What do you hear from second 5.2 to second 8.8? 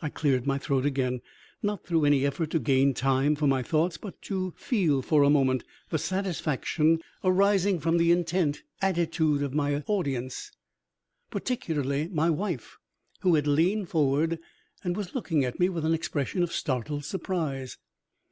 a moment the satisfaction arising from the intent